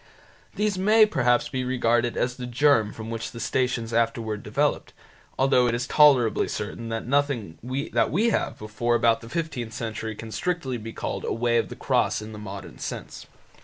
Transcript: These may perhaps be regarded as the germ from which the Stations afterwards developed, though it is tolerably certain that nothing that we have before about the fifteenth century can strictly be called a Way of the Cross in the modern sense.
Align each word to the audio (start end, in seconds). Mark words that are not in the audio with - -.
These 0.55 0.79
may 0.79 1.05
perhaps 1.05 1.47
be 1.47 1.63
regarded 1.63 2.17
as 2.17 2.33
the 2.35 2.47
germ 2.47 2.91
from 2.91 3.11
which 3.11 3.29
the 3.29 3.39
Stations 3.39 3.93
afterwards 3.93 4.41
developed, 4.41 4.93
though 5.37 5.67
it 5.67 5.75
is 5.75 5.85
tolerably 5.85 6.47
certain 6.47 6.89
that 6.89 7.05
nothing 7.05 7.59
that 7.93 8.09
we 8.09 8.29
have 8.31 8.57
before 8.57 8.95
about 8.95 9.21
the 9.21 9.29
fifteenth 9.29 9.73
century 9.73 10.15
can 10.15 10.31
strictly 10.31 10.77
be 10.79 10.91
called 10.91 11.23
a 11.23 11.31
Way 11.31 11.57
of 11.59 11.69
the 11.69 11.75
Cross 11.75 12.23
in 12.23 12.31
the 12.31 12.39
modern 12.39 12.79
sense. 12.79 13.27